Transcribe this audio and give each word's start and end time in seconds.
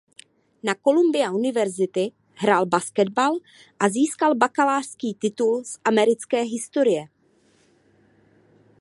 Na 0.63 0.75
Columbia 0.75 1.31
University 1.31 2.11
hrál 2.33 2.65
basketbal 2.65 3.33
a 3.79 3.89
získal 3.89 4.35
bakalářský 4.35 5.13
titul 5.19 5.63
z 5.63 5.79
americké 5.85 6.41
historie. 6.41 7.05